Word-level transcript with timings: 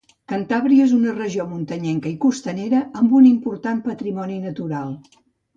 Cantàbria 0.31 0.85
és 0.87 0.93
una 0.99 1.13
regió 1.17 1.45
muntanyenca 1.51 2.11
i 2.13 2.15
costanera, 2.25 2.81
amb 3.03 3.15
un 3.21 3.31
important 3.35 3.85
patrimoni 3.91 4.43
natural. 4.51 4.99